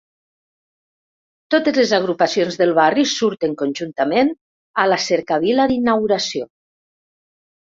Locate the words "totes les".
1.55-1.93